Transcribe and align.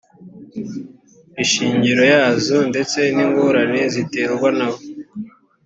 ishingiro 1.43 2.01
yazo 2.13 2.57
ndetse 2.71 2.99
n’ingorane 3.15 3.81
ziterwa 3.93 4.49
na 4.57 4.67
bo 4.71 4.79